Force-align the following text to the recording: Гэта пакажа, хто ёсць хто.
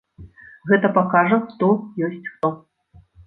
Гэта 0.71 0.87
пакажа, 0.95 1.37
хто 1.51 1.69
ёсць 2.07 2.29
хто. 2.33 2.49